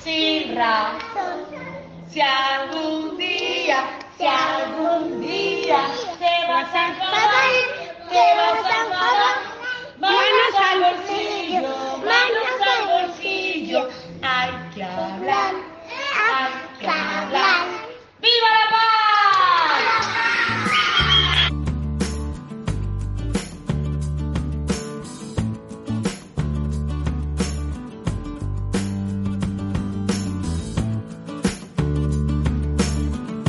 [0.00, 0.96] sembra,
[2.06, 3.84] siamo un dia,
[4.16, 4.69] siamo